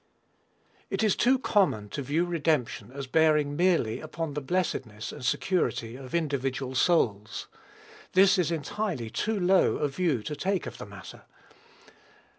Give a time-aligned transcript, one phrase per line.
[0.89, 5.95] It is too common to view redemption as bearing merely upon the blessedness and security
[5.95, 7.47] of individual souls.
[8.13, 11.25] This is entirely too low a view to take of the matter.